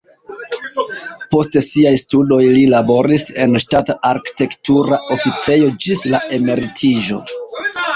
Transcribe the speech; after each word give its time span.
Post 1.35 1.57
siaj 1.65 1.91
studoj 2.05 2.41
li 2.57 2.65
laboris 2.73 3.29
en 3.45 3.63
ŝtata 3.67 3.99
arkitektura 4.15 5.03
oficejo 5.21 5.73
ĝis 5.87 6.07
la 6.15 6.27
emeritiĝo. 6.43 7.27